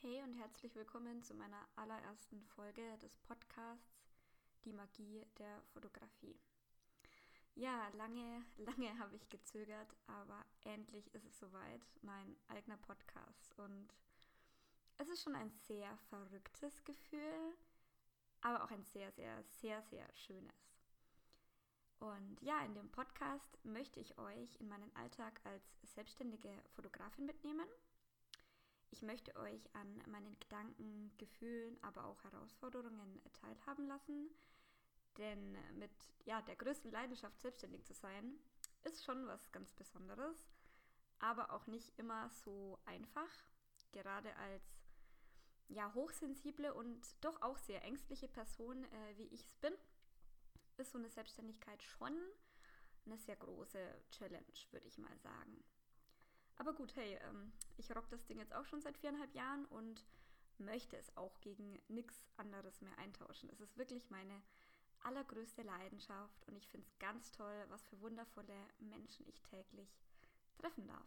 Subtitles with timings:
[0.00, 4.06] Hey und herzlich willkommen zu meiner allerersten Folge des Podcasts
[4.64, 6.38] Die Magie der Fotografie.
[7.56, 13.58] Ja, lange, lange habe ich gezögert, aber endlich ist es soweit, mein eigener Podcast.
[13.58, 13.92] Und
[14.98, 17.56] es ist schon ein sehr verrücktes Gefühl,
[18.40, 20.78] aber auch ein sehr, sehr, sehr, sehr schönes.
[21.98, 27.66] Und ja, in dem Podcast möchte ich euch in meinen Alltag als selbstständige Fotografin mitnehmen
[28.90, 34.30] ich möchte euch an meinen Gedanken, Gefühlen, aber auch Herausforderungen teilhaben lassen.
[35.16, 35.90] Denn mit
[36.24, 38.38] ja, der größten Leidenschaft, selbstständig zu sein,
[38.84, 40.48] ist schon was ganz Besonderes,
[41.18, 43.44] aber auch nicht immer so einfach.
[43.92, 44.62] Gerade als
[45.68, 49.74] ja, hochsensible und doch auch sehr ängstliche Person, äh, wie ich es bin,
[50.78, 52.16] ist so eine Selbstständigkeit schon
[53.04, 53.78] eine sehr große
[54.10, 55.64] Challenge, würde ich mal sagen.
[56.58, 60.04] Aber gut, hey, ähm, ich rock das Ding jetzt auch schon seit viereinhalb Jahren und
[60.58, 63.48] möchte es auch gegen nichts anderes mehr eintauschen.
[63.50, 64.42] Es ist wirklich meine
[65.00, 69.88] allergrößte Leidenschaft und ich finde es ganz toll, was für wundervolle Menschen ich täglich
[70.58, 71.06] treffen darf.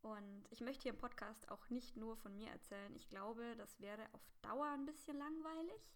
[0.00, 2.94] Und ich möchte hier im Podcast auch nicht nur von mir erzählen.
[2.96, 5.90] Ich glaube, das wäre auf Dauer ein bisschen langweilig.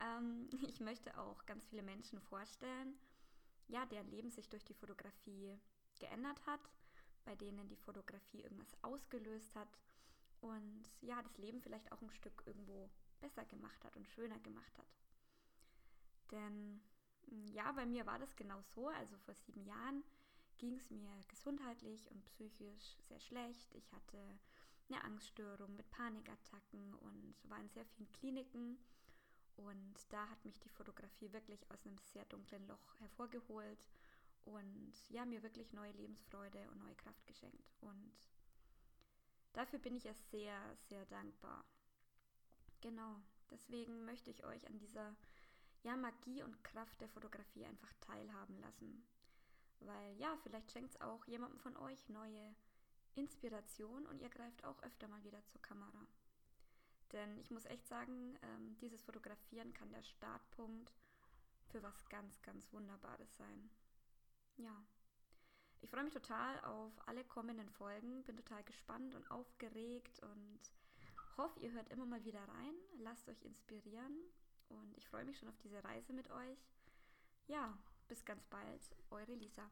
[0.00, 2.98] Ähm, ich möchte auch ganz viele Menschen vorstellen,
[3.66, 5.58] ja, deren Leben sich durch die Fotografie
[5.98, 6.60] geändert hat
[7.28, 9.68] bei denen die Fotografie irgendwas ausgelöst hat
[10.40, 12.88] und ja, das Leben vielleicht auch ein Stück irgendwo
[13.20, 14.86] besser gemacht hat und schöner gemacht hat.
[16.30, 16.80] Denn
[17.28, 18.88] hm, ja, bei mir war das genau so.
[18.88, 20.04] Also vor sieben Jahren
[20.56, 23.74] ging es mir gesundheitlich und psychisch sehr schlecht.
[23.74, 24.16] Ich hatte
[24.88, 28.78] eine Angststörung mit Panikattacken und war in sehr vielen Kliniken.
[29.56, 33.86] Und da hat mich die Fotografie wirklich aus einem sehr dunklen Loch hervorgeholt
[34.48, 37.74] und ja, mir wirklich neue Lebensfreude und neue Kraft geschenkt.
[37.80, 38.12] Und
[39.52, 41.64] dafür bin ich ja sehr, sehr dankbar.
[42.80, 45.14] Genau, deswegen möchte ich euch an dieser
[45.82, 49.06] ja, Magie und Kraft der Fotografie einfach teilhaben lassen.
[49.80, 52.54] Weil ja, vielleicht schenkt es auch jemandem von euch neue
[53.14, 56.06] Inspiration und ihr greift auch öfter mal wieder zur Kamera.
[57.12, 60.92] Denn ich muss echt sagen, ähm, dieses Fotografieren kann der Startpunkt
[61.70, 63.70] für was ganz, ganz Wunderbares sein
[64.58, 64.84] ja,
[65.80, 70.60] ich freue mich total auf alle kommenden Folgen, bin total gespannt und aufgeregt und
[71.36, 74.16] hoffe, ihr hört immer mal wieder rein, lasst euch inspirieren.
[74.68, 76.58] Und ich freue mich schon auf diese Reise mit euch.
[77.46, 79.70] Ja, bis ganz bald, eure Lisa.